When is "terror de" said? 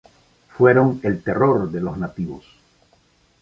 1.21-1.79